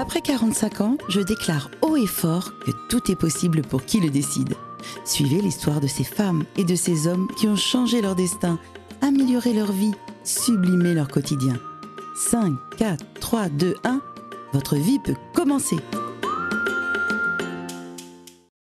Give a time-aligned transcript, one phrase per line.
[0.00, 4.10] Après 45 ans, je déclare haut et fort que tout est possible pour qui le
[4.10, 4.54] décide.
[5.04, 8.60] Suivez l'histoire de ces femmes et de ces hommes qui ont changé leur destin,
[9.00, 9.90] amélioré leur vie,
[10.22, 11.60] sublimé leur quotidien.
[12.14, 14.00] 5, 4, 3, 2, 1,
[14.52, 15.78] votre vie peut commencer.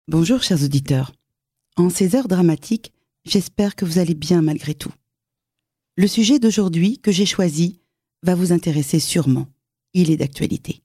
[0.09, 1.13] Bonjour chers auditeurs.
[1.77, 2.95] En ces heures dramatiques,
[3.27, 4.93] j'espère que vous allez bien malgré tout.
[5.99, 7.79] Le sujet d'aujourd'hui que j'ai choisi
[8.23, 9.49] va vous intéresser sûrement.
[9.93, 10.81] Il est d'actualité.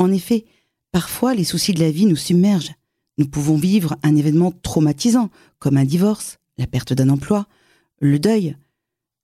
[0.00, 0.46] En effet,
[0.92, 2.72] parfois les soucis de la vie nous submergent.
[3.18, 7.46] Nous pouvons vivre un événement traumatisant, comme un divorce, la perte d'un emploi,
[8.00, 8.56] le deuil.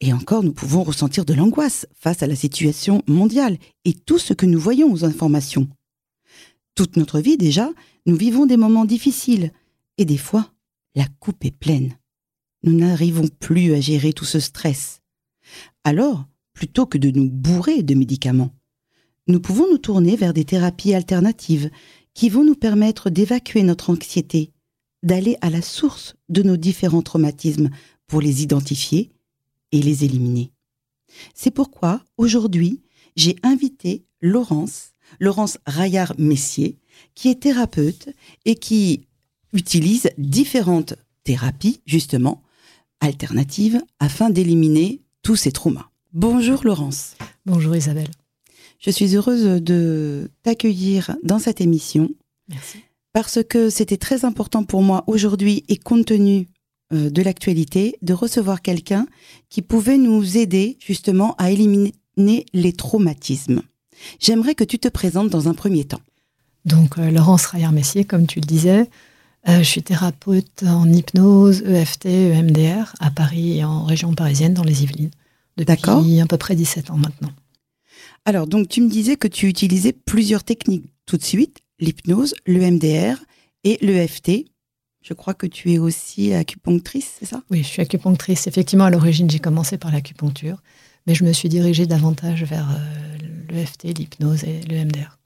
[0.02, 4.34] Et encore, nous pouvons ressentir de l'angoisse face à la situation mondiale et tout ce
[4.34, 5.66] que nous voyons aux informations.
[6.74, 7.70] Toute notre vie déjà,
[8.04, 9.52] nous vivons des moments difficiles
[9.96, 10.52] et des fois,
[10.94, 11.96] la coupe est pleine.
[12.64, 15.00] Nous n'arrivons plus à gérer tout ce stress.
[15.84, 18.52] Alors, plutôt que de nous bourrer de médicaments,
[19.26, 21.70] nous pouvons nous tourner vers des thérapies alternatives
[22.14, 24.52] qui vont nous permettre d'évacuer notre anxiété,
[25.02, 27.70] d'aller à la source de nos différents traumatismes
[28.06, 29.10] pour les identifier
[29.72, 30.52] et les éliminer.
[31.34, 32.82] C'est pourquoi, aujourd'hui,
[33.16, 36.78] j'ai invité Laurence, Laurence Raillard-Messier,
[37.14, 38.08] qui est thérapeute
[38.44, 39.06] et qui
[39.52, 42.42] utilise différentes thérapies, justement,
[43.00, 45.90] alternatives, afin d'éliminer tous ces traumas.
[46.12, 47.16] Bonjour Laurence.
[47.44, 48.10] Bonjour Isabelle.
[48.78, 52.10] Je suis heureuse de t'accueillir dans cette émission.
[52.48, 52.78] Merci.
[53.12, 56.48] Parce que c'était très important pour moi aujourd'hui et compte tenu
[56.92, 59.06] euh, de l'actualité de recevoir quelqu'un
[59.48, 61.94] qui pouvait nous aider justement à éliminer
[62.52, 63.62] les traumatismes.
[64.20, 66.02] J'aimerais que tu te présentes dans un premier temps.
[66.64, 68.90] Donc euh, Laurence Raillard-Messier, comme tu le disais,
[69.48, 74.64] euh, je suis thérapeute en hypnose, EFT, EMDR à Paris et en région parisienne dans
[74.64, 75.10] les Yvelines
[75.56, 77.32] depuis à peu près 17 ans maintenant.
[78.26, 82.58] Alors, donc, tu me disais que tu utilisais plusieurs techniques tout de suite, l'hypnose, le
[82.58, 83.24] MDR
[83.62, 84.46] et l'EFT.
[85.00, 87.44] Je crois que tu es aussi acupunctrice, c'est ça?
[87.52, 88.48] Oui, je suis acupunctrice.
[88.48, 90.60] Effectivement, à l'origine, j'ai commencé par l'acupuncture,
[91.06, 95.20] mais je me suis dirigée davantage vers euh, l'EFT, l'hypnose et le MDR.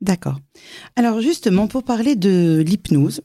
[0.00, 0.38] D'accord.
[0.94, 3.22] Alors, justement, pour parler de l'hypnose,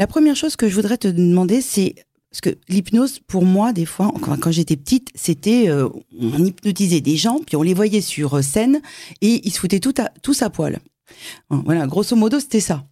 [0.00, 1.94] la première chose que je voudrais te demander, c'est
[2.32, 5.86] parce que l'hypnose, pour moi, des fois, quand, j'étais petite, c'était euh,
[6.18, 8.80] on hypnotisait des gens, puis on les voyait sur euh, scène
[9.20, 10.78] et ils se foutaient tout à, tous à poil.
[11.50, 12.86] Voilà, grosso modo, c'était ça.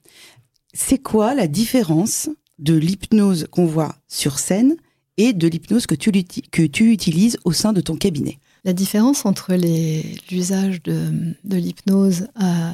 [0.75, 2.29] C'est quoi la différence
[2.59, 4.77] de l'hypnose qu'on voit sur scène
[5.17, 8.39] et de l'hypnose que que tu utilises au sein de ton cabinet?
[8.65, 9.55] La différence entre
[10.31, 12.29] l'usage de, de l'hypnose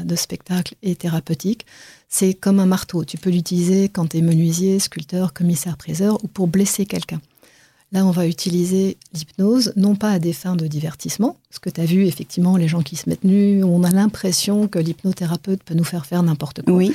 [0.04, 1.66] de spectacle et thérapeutique,
[2.08, 3.04] c'est comme un marteau.
[3.04, 7.20] Tu peux l'utiliser quand tu es menuisier, sculpteur, commissaire, priseur ou pour blesser quelqu'un.
[7.92, 11.80] Là, on va utiliser l'hypnose, non pas à des fins de divertissement, ce que tu
[11.80, 15.74] as vu, effectivement, les gens qui se mettent nus, on a l'impression que l'hypnothérapeute peut
[15.74, 16.74] nous faire faire n'importe quoi.
[16.74, 16.92] Oui.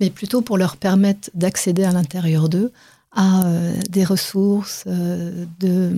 [0.00, 2.72] Mais plutôt pour leur permettre d'accéder à l'intérieur d'eux
[3.12, 5.90] à euh, des ressources, euh, de,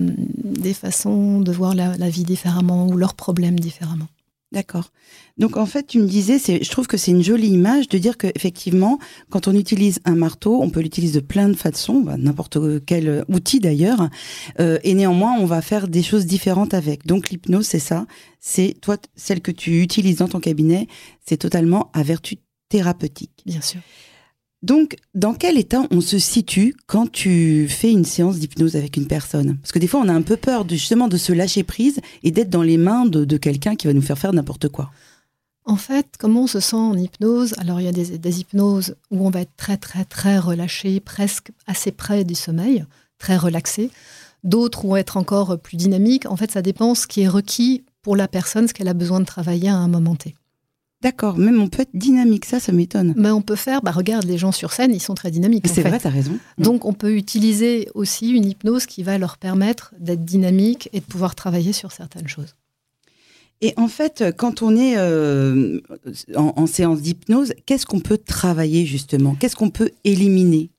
[0.43, 4.07] des façons de voir la, vie différemment ou leurs problèmes différemment.
[4.51, 4.91] D'accord.
[5.39, 8.17] Donc en fait, tu me disais, je trouve que c'est une jolie image de dire
[8.17, 8.99] qu'effectivement,
[9.31, 13.25] quand on utilise un marteau, on peut l'utiliser de plein de façons, bah, n'importe quel
[13.29, 14.09] outil d'ailleurs,
[14.59, 17.07] euh, et néanmoins, on va faire des choses différentes avec.
[17.07, 18.05] Donc l'hypnose, c'est ça.
[18.39, 20.87] C'est toi, celle que tu utilises dans ton cabinet,
[21.25, 22.37] c'est totalement à vertu
[22.69, 23.41] thérapeutique.
[23.47, 23.81] Bien sûr.
[24.63, 29.07] Donc, dans quel état on se situe quand tu fais une séance d'hypnose avec une
[29.07, 29.57] personne?
[29.57, 31.99] Parce que des fois, on a un peu peur de, justement de se lâcher prise
[32.23, 34.89] et d'être dans les mains de, quelqu'un qui va nous faire faire n'importe quoi.
[35.65, 37.53] En fait, comment on se sent en hypnose?
[37.57, 41.01] Alors, il y a des, des, hypnoses où on va être très, très, très relâché,
[41.01, 42.85] presque assez près du sommeil,
[43.17, 43.89] très relaxé.
[44.45, 46.25] D'autres vont être encore plus dynamiques.
[46.25, 49.19] En fait, ça dépend ce qui est requis pour la personne, ce qu'elle a besoin
[49.19, 50.35] de travailler à un moment T.
[51.03, 53.13] D'accord, même on peut être dynamique, ça, ça m'étonne.
[53.17, 55.67] Mais on peut faire, bah regarde, les gens sur scène, ils sont très dynamiques.
[55.67, 56.39] C'est vrai, tu as raison.
[56.57, 61.05] Donc on peut utiliser aussi une hypnose qui va leur permettre d'être dynamique et de
[61.05, 62.55] pouvoir travailler sur certaines choses.
[63.59, 65.81] Et en fait, quand on est euh,
[66.35, 69.35] en, séance d'hypnose, qu'est-ce qu'on peut travailler justement?
[69.35, 70.69] Qu'est-ce qu'on peut éliminer?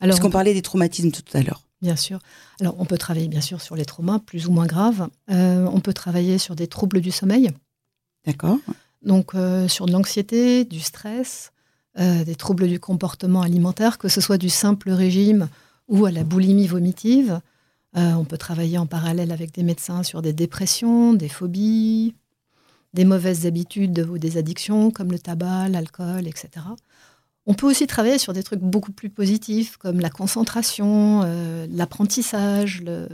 [0.00, 1.62] Alors, Parce qu'on parlait des traumatismes tout à l'heure.
[1.82, 2.18] Bien sûr.
[2.60, 5.08] Alors, on peut travailler bien sûr sur les traumas plus ou moins graves.
[5.30, 7.50] Euh, on peut travailler sur des troubles du sommeil.
[8.26, 8.58] D'accord.
[9.02, 11.52] Donc euh, sur de l'anxiété, du stress,
[11.98, 15.48] euh, des troubles du comportement alimentaire, que ce soit du simple régime
[15.88, 17.40] ou à la boulimie vomitive.
[17.96, 22.14] Euh, on peut travailler en parallèle avec des médecins sur des dépressions, des phobies,
[22.94, 26.66] des mauvaises habitudes ou des addictions comme le tabac, l'alcool, etc.
[27.46, 31.22] On peut aussi travailler sur des trucs beaucoup plus positifs comme la concentration,
[31.72, 33.08] l'apprentissage, le,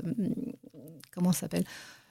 [1.15, 1.65] comment s'appelle,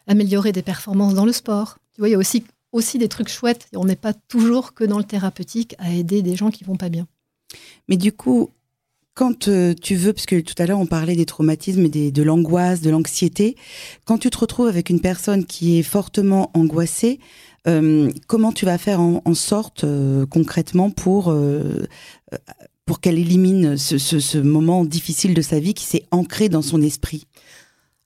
[0.07, 1.77] améliorer des performances dans le sport.
[1.93, 2.43] Tu vois, il y a aussi
[2.75, 3.67] aussi des trucs chouettes.
[3.73, 6.89] On n'est pas toujours que dans le thérapeutique à aider des gens qui vont pas
[6.89, 7.07] bien.
[7.87, 8.49] Mais du coup,
[9.13, 12.23] quand euh, tu veux, parce que tout à l'heure on parlait des traumatismes, et de
[12.23, 13.55] l'angoisse, de l'anxiété,
[14.03, 17.19] quand tu te retrouves avec une personne qui est fortement angoissée,
[17.65, 21.33] euh, comment tu vas faire en, sorte euh, concrètement pour
[22.85, 27.25] pour qu'elle élimine ce, moment difficile de sa vie qui s'est ancré dans son esprit?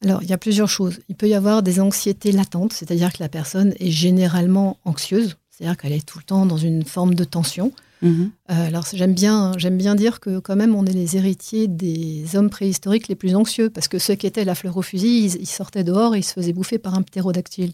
[0.04, 1.00] Alors, il y a plusieurs choses.
[1.10, 5.76] Il peut y avoir des anxiétés latentes, c'est-à-dire que la personne est généralement anxieuse, c'est-à-dire
[5.78, 7.74] qu'elle est tout le temps dans une forme de tension.
[8.02, 8.32] Mhm.
[8.50, 12.38] Euh, alors j'aime bien, j'aime bien dire que quand même on est les héritiers des
[12.38, 15.46] hommes préhistoriques les plus anxieux, parce que ceux qui étaient la fleur au fusil, ils,
[15.46, 17.74] sortaient dehors et ils se faisaient bouffer par un ptérodactyle.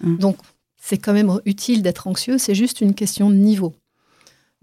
[0.00, 0.16] Mhm.
[0.16, 0.38] Donc
[0.80, 3.74] c'est quand même utile d'être anxieux, c'est juste une question de niveau.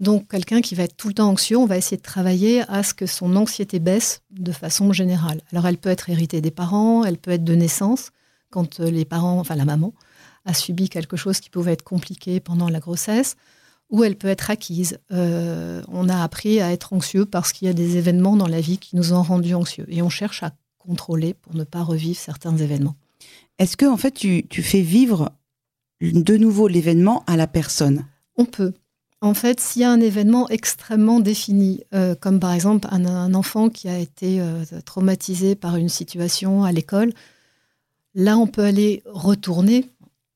[0.00, 2.82] Donc quelqu'un qui va être tout le temps anxieux, on va essayer de travailler à
[2.82, 5.40] ce que son anxiété baisse de façon générale.
[5.52, 8.10] Alors elle peut être héritée des parents, elle peut être de naissance,
[8.50, 9.94] quand euh, les parents, enfin la maman,
[10.44, 13.36] a subi quelque chose qui pouvait être compliqué pendant la grossesse
[13.90, 14.98] ou elle peut être acquise.
[15.12, 18.60] Euh, on a appris à être anxieux parce qu'il y a des événements dans la
[18.60, 22.18] vie qui nous ont rendus anxieux et on cherche à contrôler pour ne pas revivre
[22.18, 22.96] certains événements.
[23.58, 25.32] Est-ce que en fait tu, fais vivre
[26.00, 28.06] de nouveau l'événement à la personne?
[28.36, 28.74] On peut.
[29.20, 33.70] En fait, s'il y a un événement extrêmement défini, euh, comme par exemple un, enfant
[33.70, 37.12] qui a été euh, traumatisé par une situation à l'école,
[38.14, 39.90] là on peut aller retourner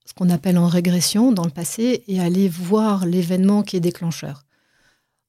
[0.06, 4.46] ce qu'on appelle en régression dans le passé et aller voir l'événement qui est déclencheur.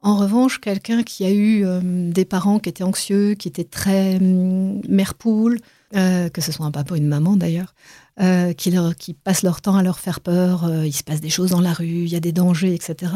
[0.01, 4.15] En revanche, quelqu'un qui a eu euh, des parents qui étaient anxieux, qui étaient très
[4.15, 5.59] hum, mère poule,
[5.95, 7.73] euh, que ce soit un papa ou une maman d'ailleurs,
[8.19, 11.51] euh, qui, qui, passent leur temps à leur faire peur, il se passe des choses
[11.51, 13.13] dans la rue, il y a des dangers, etc.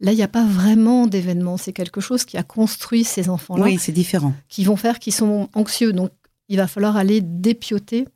[0.00, 1.56] Là, il n'y a pas vraiment d'événement.
[1.56, 3.64] C'est quelque chose qui a construit ces enfants-là.
[3.64, 4.34] Oui, c'est différent.
[4.48, 5.92] Qui vont faire qu'ils sont anxieux.
[5.92, 6.10] Donc,
[6.48, 8.06] il va falloir aller dépioter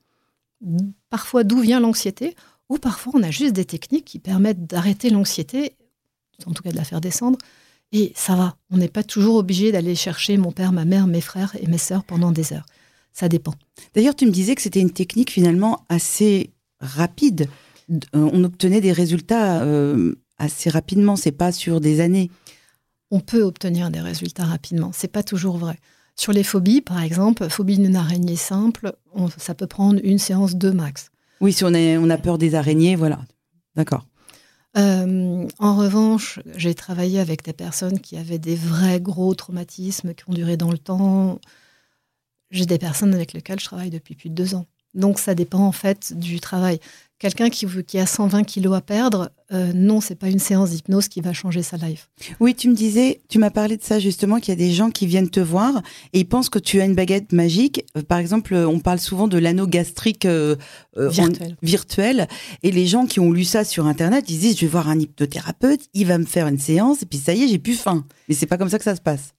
[1.09, 2.35] parfois d'où vient l'anxiété
[2.69, 5.73] ou parfois on a juste des techniques qui permettent d'arrêter l'anxiété,
[6.47, 7.39] en tout cas de la faire descendre,
[7.93, 8.57] et ça va.
[8.71, 11.79] On n'est pas toujours obligé d'aller chercher mon père, ma mère, mes frères et mes
[11.79, 12.67] sœurs pendant des heures.
[13.19, 13.55] Ça dépend.
[13.97, 17.49] D'ailleurs, tu me disais que c'était une technique finalement assez rapide.
[17.91, 22.31] Euh, on obtenait des résultats euh, assez rapidement, c'est pas sur des années.
[23.11, 25.81] On peut obtenir des résultats rapidement, c'est pas toujours vrai.
[26.15, 28.93] Sur les phobies, par exemple, phobie d'une araignée simple,
[29.37, 31.11] ça peut prendre une séance de max.
[31.41, 33.19] Oui, si on, on a peur des araignées, voilà.
[33.75, 34.07] D'accord.
[34.77, 40.23] Euh, en revanche, j'ai travaillé avec des personnes qui avaient des vrais gros traumatismes qui
[40.29, 41.41] ont duré dans le temps.
[42.51, 44.67] J'ai des personnes avec lesquelles je travaille depuis plus de deux ans.
[44.95, 46.81] Donc ça dépend en fait du travail.
[47.19, 51.09] Quelqu'un qui, qui a 120 kilos à perdre, euh, non, c'est pas une séance d'hypnose
[51.09, 52.09] qui va changer sa life.
[52.39, 54.91] Oui, tu me disais, tu m'as parlé de ça justement, qu'il y a des gens
[54.91, 57.85] qui viennent te voir et ils pensent que tu as une baguette magique.
[57.97, 60.29] Euh, par exemple, euh, on parle souvent de l'anneau gastrique
[61.61, 62.29] virtuel.
[62.63, 64.99] Et les gens qui ont lu ça sur Internet, ils disent, je vais voir un
[64.99, 68.07] hypnothérapeute, il va me faire une séance et puis ça y est, j'ai plus faim.
[68.29, 69.35] Mais c'est pas comme ça que ça se passe.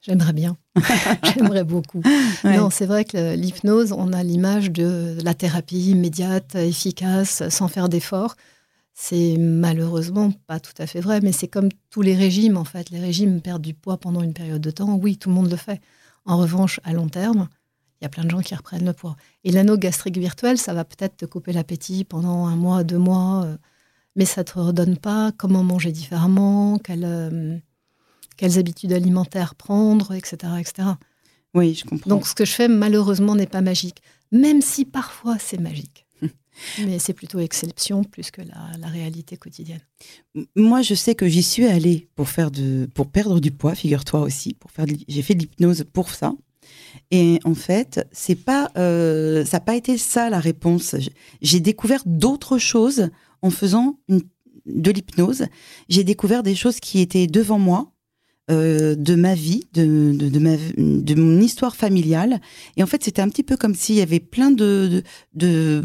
[0.00, 0.56] J'aimerais bien.
[1.34, 2.02] J'aimerais beaucoup.
[2.44, 7.88] Non, c'est vrai que l'hypnose, on a l'image de la thérapie immédiate, efficace, sans faire
[7.88, 8.36] d'efforts.
[8.94, 12.90] C'est malheureusement pas tout à fait vrai, mais c'est comme tous les régimes en fait.
[12.90, 14.94] Les régimes perdent du poids pendant une période de temps.
[14.94, 15.80] Oui, tout le monde le fait.
[16.24, 17.48] En revanche, à long terme,
[18.00, 19.16] il y a plein de gens qui reprennent le poids.
[19.44, 23.44] Et l'anneau gastrique virtuel, ça va peut-être te couper l'appétit pendant un mois, deux mois,
[23.44, 23.56] euh,
[24.16, 27.58] mais ça te redonne pas comment manger différemment, quelle euh,
[28.40, 30.88] quelles habitudes alimentaires prendre, etc., etc.
[31.52, 32.08] Oui, je comprends.
[32.08, 34.00] Donc ce que je fais, malheureusement, n'est pas magique,
[34.32, 36.06] même si parfois c'est magique.
[36.78, 39.82] Mais c'est plutôt exception plus que la, réalité quotidienne.
[40.56, 43.74] Moi, je sais que j'y suis allée pour faire de, pour perdre du poids.
[43.74, 46.32] Figure-toi aussi, pour faire, j'ai fait de l'hypnose pour ça.
[47.10, 50.96] Et en fait, c'est pas, euh, ça n'a pas été ça la réponse.
[51.42, 53.10] J'ai découvert d'autres choses
[53.42, 55.44] en faisant de l'hypnose.
[55.90, 57.89] J'ai découvert des choses qui étaient devant moi
[58.50, 62.40] euh, de ma vie, de, de, ma, de mon histoire familiale.
[62.76, 65.02] Et en fait, c'était un petit peu comme s'il y avait plein de,
[65.34, 65.84] de,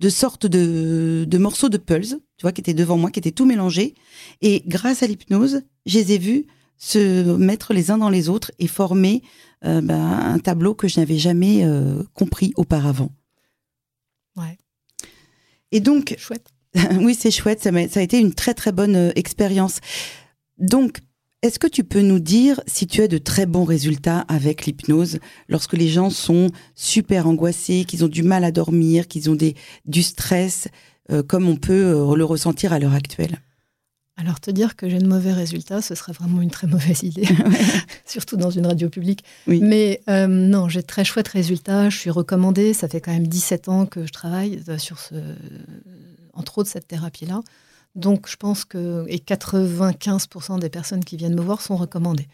[0.00, 3.30] de sortes de, de, morceaux de pulse, tu vois, qui étaient devant moi, qui étaient
[3.30, 3.94] tout mélangés.
[4.42, 8.50] Et grâce à l'hypnose, je les ai vus se mettre les uns dans les autres
[8.58, 9.22] et former
[9.64, 13.12] euh, ben, un tableau que je n'avais jamais euh, compris auparavant.
[14.36, 14.58] Ouais.
[15.70, 16.48] Et donc, chouette.
[17.00, 17.62] oui, c'est chouette.
[17.62, 19.80] Ça, ça a été une très très bonne expérience.
[20.58, 21.00] Donc,
[21.46, 25.18] est-ce que tu peux nous dire si tu as de très bons résultats avec l'hypnose
[25.48, 29.54] lorsque les gens sont super angoissés, qu'ils ont du mal à dormir, qu'ils ont des,
[29.84, 30.66] du stress,
[31.10, 33.38] euh, comme on peut euh, le ressentir à l'heure actuelle?
[34.16, 37.28] Alors, te dire que j'ai de mauvais résultats, ce serait vraiment une très mauvaise idée,
[38.06, 39.22] surtout dans une radio publique.
[39.46, 41.90] Mais euh, non, j'ai de très chouettes résultats.
[41.90, 42.72] Je suis recommandée.
[42.72, 45.14] Ça fait quand même 17 ans que je travaille sur ce,
[46.32, 47.42] entre autres cette thérapie-là.
[47.96, 52.28] Donc, je pense que et 95% des personnes qui viennent me voir sont recommandées.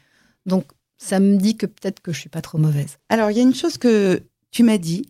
[0.45, 0.65] Donc,
[0.99, 2.99] ça me dit que peut-être que je suis pas trop mauvaise.
[3.09, 5.07] Alors, il y a une chose que tu m'as dit,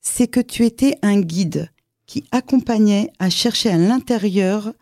[0.00, 1.70] c'est que tu étais un guide
[2.06, 4.72] qui accompagnait à chercher à l'intérieur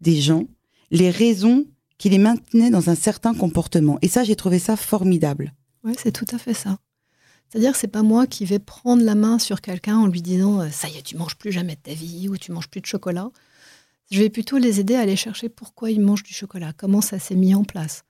[0.00, 0.44] des gens
[0.90, 1.64] les raisons
[1.98, 3.98] qui les maintenaient dans un certain comportement.
[4.02, 5.54] Et ça, j'ai trouvé ça formidable.
[5.84, 6.78] Oui, c'est tout à fait ça.
[7.48, 10.70] C'est-à-dire, c'est pas moi qui vais prendre la main sur quelqu'un en lui disant euh,
[10.70, 12.86] ça y est, tu manges plus jamais de ta vie ou tu manges plus de
[12.86, 13.30] chocolat.
[14.10, 17.18] Je vais plutôt les aider à aller chercher pourquoi ils mangent du chocolat, comment ça
[17.18, 18.04] s'est mis en place.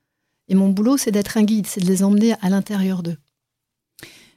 [0.48, 3.16] Et mon boulot, c'est d'être un guide, c'est de les emmener à l'intérieur d'eux.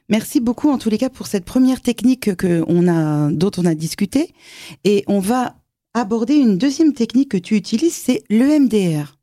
[0.08, 3.66] Merci beaucoup en tous les cas pour cette première technique que on a, dont on
[3.66, 4.32] a discuté.
[4.84, 5.56] Et on va
[5.92, 9.18] aborder une deuxième technique que tu utilises, c'est l'EMDR.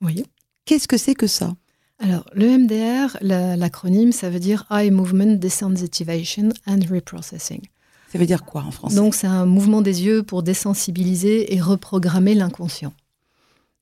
[0.00, 0.24] Oui.
[0.66, 1.56] Qu'est-ce que c'est que ça?
[1.98, 7.62] Alors, l'EMDR, l'acronyme, ça veut dire Eye Movement Desensitivation and Reprocessing.
[8.10, 8.96] Ça veut dire quoi en français?
[8.96, 12.92] Donc, c'est un mouvement des yeux pour désensibiliser et reprogrammer l'inconscient.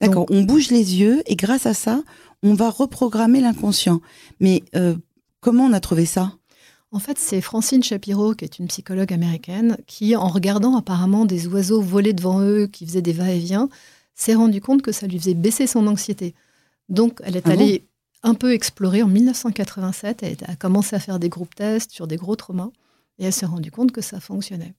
[0.01, 2.03] D'accord, on bouge les yeux et grâce à ça,
[2.43, 4.01] on va reprogrammer l'inconscient.
[4.39, 4.95] Mais euh,
[5.41, 6.33] comment on a trouvé ça?
[6.93, 11.47] En fait, c'est Francine Shapiro, qui est une psychologue américaine, qui, en regardant apparemment des
[11.47, 13.69] oiseaux voler devant eux, qui faisaient des va-et-vient,
[14.15, 16.35] s'est rendu compte que ça lui faisait baisser son anxiété.
[16.89, 17.85] Donc, elle est ah allée
[18.23, 20.23] un peu explorer en 1987.
[20.23, 22.71] Elle a commencé à faire des groupes tests sur des gros traumas
[23.19, 24.75] et elle s'est rendue compte que ça fonctionnait.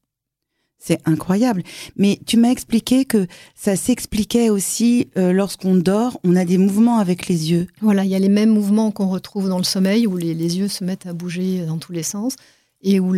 [0.81, 1.63] C'est incroyable.
[1.98, 7.00] Mais tu m'as expliqué que ça s'expliquait aussi euh, lorsqu'on dort, on a des mouvements
[7.00, 7.67] avec les yeux.
[7.81, 10.69] Voilà, il y a les mêmes mouvements qu'on retrouve dans le sommeil où les, yeux
[10.69, 12.36] se mettent à bouger dans tous les sens
[12.81, 13.13] et où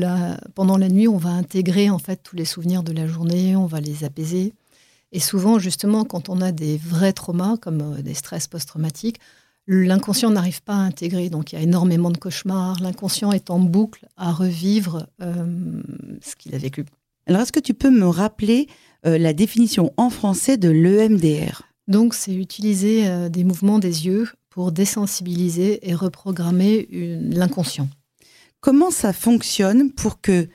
[0.55, 3.67] pendant la nuit, on va intégrer en fait tous les souvenirs de la journée, on
[3.67, 4.53] va les apaiser.
[5.11, 9.19] Et souvent, justement, quand on a des vrais traumas comme euh, des stress post-traumatiques,
[9.67, 11.29] l'inconscient n'arrive pas à intégrer.
[11.29, 12.79] Donc il y a énormément de cauchemars.
[12.81, 15.81] L'inconscient est en boucle à revivre euh,
[16.21, 16.85] ce qu'il a vécu.
[17.27, 18.67] Alors, est-ce que tu peux me rappeler
[19.05, 24.27] euh, la définition en français de l'EMDR Donc, c'est utiliser euh, des mouvements des yeux
[24.49, 27.87] pour désensibiliser et reprogrammer l'inconscient.
[28.59, 30.49] Comment ça fonctionne pour que,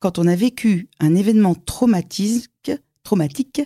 [0.00, 2.70] quand on a vécu un événement traumatique,
[3.04, 3.62] traumatique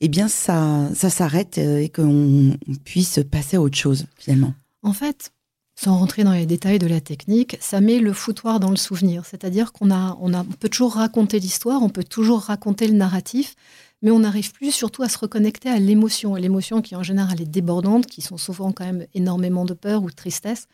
[0.00, 4.92] eh bien, ça, ça s'arrête euh, et qu'on puisse passer à autre chose, finalement En
[4.92, 5.32] fait,
[5.74, 9.24] sans rentrer dans les détails de la technique, ça met le foutoir dans le souvenir.
[9.26, 13.54] C'est-à-dire qu'on a, on a, peut toujours raconter l'histoire, on peut toujours raconter le narratif,
[14.02, 16.34] mais on n'arrive plus surtout à se reconnecter à l'émotion.
[16.34, 20.10] l'émotion qui en général est débordante, qui sont souvent quand même énormément de peur ou
[20.10, 20.66] de tristesse.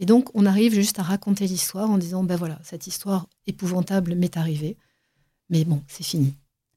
[0.00, 4.14] Et donc on arrive juste à raconter l'histoire en disant, ben voilà, cette histoire épouvantable
[4.14, 4.76] m'est arrivée,
[5.48, 6.34] mais bon, c'est fini.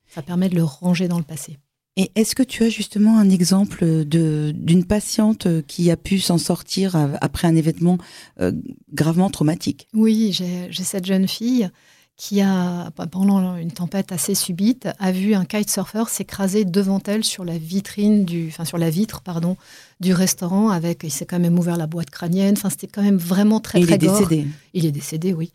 [0.07, 1.57] Ça permet de le ranger dans le passé.
[1.97, 6.95] Et est-ce que tu as justement un exemple d'une patiente qui a pu s'en sortir
[7.21, 7.97] après un événement
[8.39, 8.51] euh,
[8.93, 9.87] gravement traumatique?
[9.93, 11.69] Oui, j'ai cette jeune fille
[12.15, 17.45] qui a, pendant une tempête assez subite, a vu un kitesurfer s'écraser devant elle sur
[17.45, 19.55] la vitrine du, enfin sur la vitre, pardon,
[19.99, 22.55] du restaurant avec, il s'est quand même ouvert la boîte crânienne.
[22.57, 24.47] Enfin, c'était quand même vraiment très, très Il est décédé.
[24.73, 25.51] Il est décédé, oui.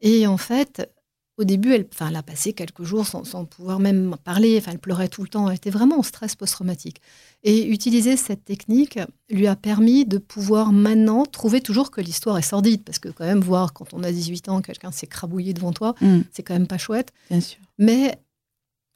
[0.00, 0.90] Et en fait,
[1.38, 4.56] au début, elle, enfin, elle a passé quelques jours sans, pouvoir même parler.
[4.58, 5.48] Enfin, elle pleurait tout le temps.
[5.48, 7.00] Elle était vraiment en stress post-traumatique.
[7.44, 12.42] Et utiliser cette technique lui a permis de pouvoir maintenant trouver toujours que l'histoire est
[12.42, 12.82] sordide.
[12.84, 15.94] Parce que, quand même, voir quand on a 18 ans, quelqu'un s'est crabouillé devant toi,
[16.00, 16.20] mm.
[16.32, 17.12] c'est quand même pas chouette.
[17.30, 17.58] Bien sûr.
[17.78, 18.18] Mais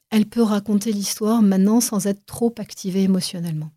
[0.09, 3.69] elle peut raconter l'histoire maintenant sans être trop activée émotionnellement.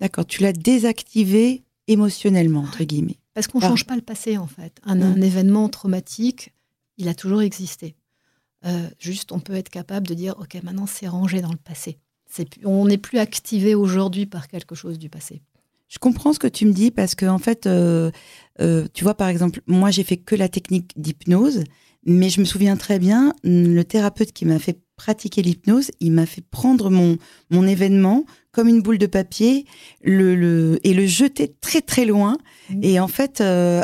[0.00, 0.24] D'accord.
[0.24, 3.18] Tu l'as désactivée émotionnellement, entre guillemets.
[3.34, 3.68] Parce qu'on ne ah.
[3.68, 4.80] change pas le passé, en fait.
[4.84, 5.22] un mm.
[5.22, 6.54] événement traumatique,
[6.98, 7.96] il a toujours existé.
[8.64, 11.98] Euh, juste, on peut être capable de dire, OK, maintenant c'est rangé dans le passé.
[12.64, 15.42] on n'est plus activé aujourd'hui par quelque chose du passé.
[15.88, 18.10] Je comprends ce que tu me dis parce que en fait, euh,
[18.60, 21.62] euh, tu vois par exemple, moi j'ai fait que la technique d'hypnose,
[22.04, 26.26] mais je me souviens très bien, le thérapeute qui m'a fait pratiquer l'hypnose, il m'a
[26.26, 27.18] fait prendre mon
[27.50, 29.66] mon événement comme une boule de papier,
[30.02, 32.38] le, et le jeter très très loin.
[32.70, 32.80] Mmh.
[32.82, 33.42] Et en fait,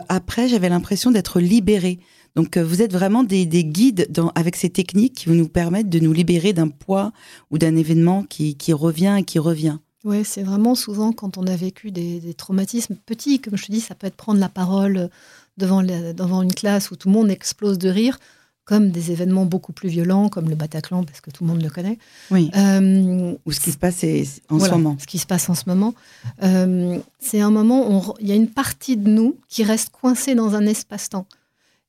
[0.09, 2.01] après, j'avais l'impression d'être libérée.
[2.35, 5.99] Donc, euh, vous êtes vraiment des, guides avec ces techniques qui vont nous permettre de
[5.99, 7.13] nous libérer d'un poids
[7.51, 9.79] ou d'un événement qui, revient et qui revient.
[10.05, 13.81] Oui, c'est vraiment souvent quand on a vécu des, traumatismes petits, comme je te dis,
[13.81, 15.11] ça peut être prendre la parole
[15.59, 18.19] devant, devant une classe où tout le monde explose de rire,
[18.65, 21.71] comme des événements beaucoup plus violents, comme le Bataclan, parce que tout le monde le
[21.71, 21.99] connaît.
[22.31, 22.51] Oui.
[22.57, 24.05] Euh, ou ce qui se passe
[24.49, 24.97] en ce moment.
[25.01, 25.95] Ce qui se passe en ce moment.
[26.43, 30.35] Euh, c'est un moment où il y a une partie de nous qui reste coincée
[30.35, 31.27] dans un espace-temps.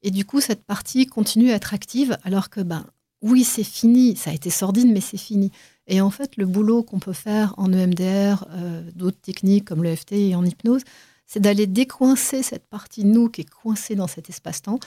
[0.04, 2.86] Et du coup, cette partie continue à être active alors que, ben,
[3.22, 5.52] oui, c'est fini, ça a été sordide, mais c'est fini.
[5.88, 10.12] Et en fait, le boulot qu'on peut faire en EMDR, euh, d'autres techniques comme l'EFT
[10.12, 10.84] et en hypnose,
[11.26, 14.80] c'est d'aller décoincer cette partie de nous qui est coincée dans cet espace-temps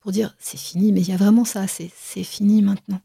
[0.00, 3.00] pour dire c'est fini, mais il y a vraiment ça, c'est fini maintenant.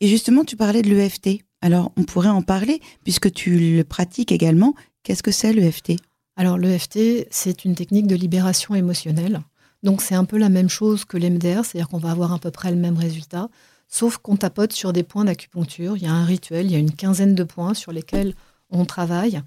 [0.00, 1.44] Et justement, tu parlais de l'EFT.
[1.60, 4.74] Alors, on pourrait en parler puisque tu le pratiques également.
[5.02, 5.92] Qu'est-ce que c'est l'EFT
[6.36, 9.42] Alors, l'EFT, c'est une technique de libération émotionnelle.
[9.82, 12.50] Donc, c'est un peu la même chose que l'MDR, c'est-à-dire qu'on va avoir à peu
[12.50, 13.48] près le même résultat,
[13.88, 15.96] sauf qu'on tapote sur des points d'acupuncture.
[15.96, 18.34] Il y a un rituel, il y a une quinzaine de points sur lesquels
[18.70, 19.42] on travaille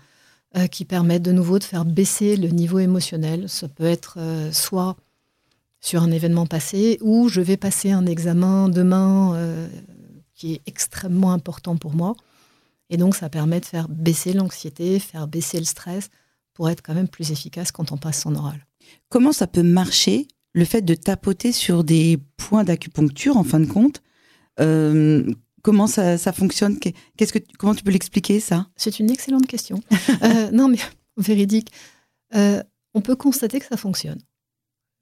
[0.57, 3.49] euh, qui permettent de nouveau de faire baisser le niveau émotionnel.
[3.49, 4.95] Ça peut être euh, soit
[5.81, 9.67] sur un événement passé ou je vais passer un examen demain euh,
[10.33, 12.15] qui est extrêmement important pour moi.
[12.89, 16.09] Et donc, ça permet de faire baisser l'anxiété, faire baisser le stress
[16.53, 18.65] pour être quand même plus efficace quand on passe son oral.
[19.09, 23.65] Comment ça peut marcher, le fait de tapoter sur des points d'acupuncture, en fin de
[23.65, 24.01] compte
[24.59, 25.29] euh,
[25.61, 26.79] Comment ça, fonctionne?
[27.17, 28.67] Qu'est-ce que, Comment tu peux l'expliquer, ça?
[28.75, 29.81] C'est une excellente question.
[30.21, 30.77] Euh, non, mais
[31.17, 31.69] véridique.
[32.35, 32.61] Euh,
[32.93, 34.19] on peut constater que ça fonctionne.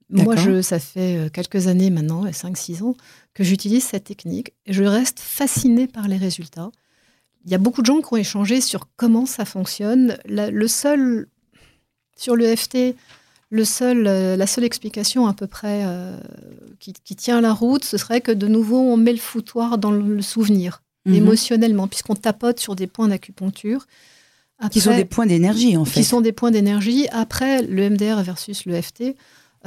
[0.08, 2.94] Moi, je, ça fait quelques années maintenant, 5-6 ans,
[3.32, 6.70] que j'utilise cette technique et je reste fascinée par les résultats.
[7.44, 10.18] Il y a beaucoup de gens qui ont échangé sur comment ça fonctionne.
[10.26, 11.28] le seul,
[12.16, 12.96] sur le FT,
[13.54, 16.18] le seul, euh, la seule explication à peu près euh,
[16.80, 20.22] qui, tient la route, ce serait que de nouveau, on met le foutoir dans le
[20.22, 21.14] souvenir, mhm.
[21.14, 23.86] émotionnellement, puisqu'on tapote sur des points d'acupuncture.
[24.72, 26.00] qui sont des points d'énergie, en fait.
[26.00, 27.06] Qui sont des points d'énergie.
[27.12, 29.14] Après, le MDR versus le FT,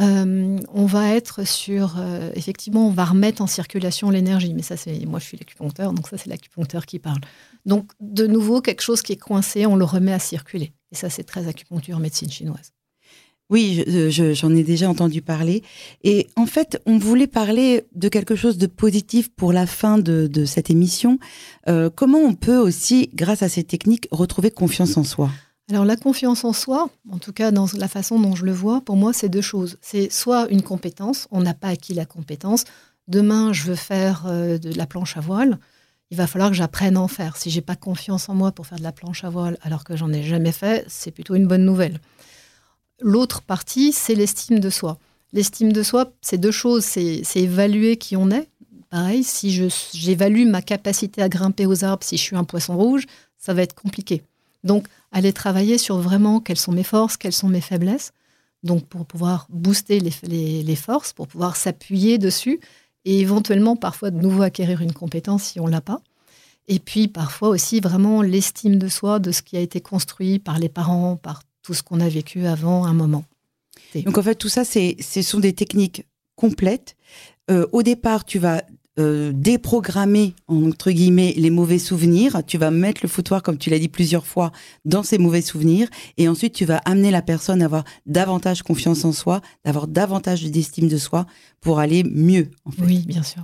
[0.02, 1.96] euh, on va être sur,
[2.36, 4.54] effectivement, on va remettre en circulation l'énergie.
[4.54, 7.22] Mais ça, c'est, moi, je suis l'acupuncteur, donc ça, c'est l'acupuncteur qui parle.
[7.66, 10.74] Donc, de nouveau, quelque chose qui est coincé, on le remet à circuler.
[10.92, 12.74] Et ça, c'est très acupuncture, médecine chinoise.
[13.50, 15.64] Oui, j'en ai déjà entendu parler.
[16.04, 20.46] Et en fait, on voulait parler de quelque chose de positif pour la fin de,
[20.46, 21.18] cette émission.
[21.70, 25.30] Euh, comment on peut aussi, grâce à ces techniques, retrouver confiance en soi?
[25.70, 28.80] Alors la confiance en soi, en tout cas dans la façon dont je le vois,
[28.80, 29.78] pour moi c'est deux choses.
[29.82, 32.64] C'est soit une compétence, on n'a pas acquis la compétence.
[33.10, 35.60] Demain je veux faire euh, de la planche à voile,
[36.10, 37.36] il va falloir que j'apprenne à en faire.
[37.36, 39.98] Si j'ai pas confiance en moi pour faire de la planche à voile alors que
[39.98, 42.00] j'en ai jamais fait, c'est plutôt une bonne nouvelle.
[43.02, 44.98] L'autre partie, c'est l'estime de soi.
[45.34, 46.84] L'estime de soi, c'est deux choses.
[46.84, 48.48] C'est évaluer qui on est.
[48.90, 53.06] Pareil, si j'évalue ma capacité à grimper aux arbres, si je suis un poisson rouge,
[53.38, 54.24] ça va être compliqué.
[54.64, 58.14] Donc, aller travailler sur vraiment quelles sont mes forces, quelles sont mes faiblesses.
[58.64, 62.60] Donc, pour pouvoir booster les, les forces, pour pouvoir s'appuyer dessus
[63.06, 66.02] et éventuellement, parfois, de nouveau acquérir une compétence si on l'a pas.
[66.68, 70.60] Et puis, parfois aussi, vraiment l'estime de soi, de ce qui a été construit par
[70.60, 73.26] les parents, par tout ce qu'on a vécu avant un moment.
[73.94, 76.06] Donc en fait, tout ça, ce sont des techniques
[76.38, 76.96] complètes.
[77.52, 78.64] Euh, au départ, tu vas
[79.00, 82.42] euh, déprogrammer, entre guillemets, les mauvais souvenirs.
[82.46, 84.52] Tu vas mettre le foutoir, comme tu l'as dit plusieurs fois,
[84.86, 85.88] dans ces mauvais souvenirs.
[86.18, 90.44] Et ensuite, tu vas amener la personne à avoir davantage confiance en soi, d'avoir davantage
[90.44, 91.26] d'estime de soi
[91.62, 92.50] pour aller mieux.
[92.80, 93.44] Oui, bien sûr.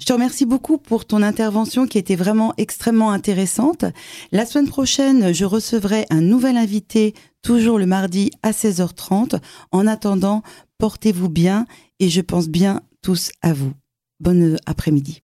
[0.00, 3.84] Je te remercie beaucoup pour ton intervention qui était vraiment extrêmement intéressante.
[4.30, 9.40] La semaine prochaine, je recevrai un nouvel invité, toujours le mardi à 16h30.
[9.72, 10.42] En attendant,
[10.78, 11.66] portez-vous bien
[11.98, 13.72] et je pense bien tous à vous.
[14.24, 15.20] Bonne après-midi.